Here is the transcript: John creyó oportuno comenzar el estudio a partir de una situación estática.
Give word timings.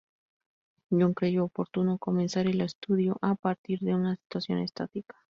John 0.89 1.13
creyó 1.13 1.43
oportuno 1.45 1.99
comenzar 1.99 2.47
el 2.47 2.61
estudio 2.61 3.17
a 3.21 3.35
partir 3.35 3.77
de 3.81 3.93
una 3.93 4.15
situación 4.15 4.57
estática. 4.57 5.15